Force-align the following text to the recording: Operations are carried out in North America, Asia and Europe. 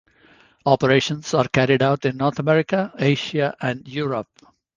Operations 0.65 1.31
are 1.35 1.47
carried 1.47 1.83
out 1.83 2.05
in 2.05 2.17
North 2.17 2.39
America, 2.39 2.91
Asia 2.97 3.55
and 3.61 3.87
Europe. 3.87 4.31